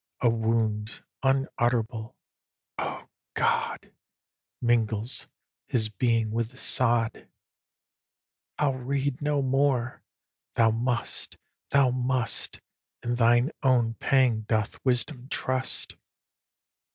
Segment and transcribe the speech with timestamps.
[0.20, 2.14] ]A wound unutterable
[2.76, 3.94] Oh God!
[4.60, 5.28] Mingles
[5.66, 7.26] his being with the sod.
[8.58, 10.02] ["I'll read no more."
[10.56, 11.38] Thou must,
[11.70, 12.60] thou must:
[13.02, 15.96] In thine own pang doth wisdom trust.